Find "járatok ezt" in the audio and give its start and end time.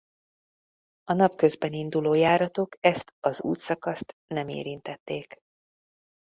2.13-3.13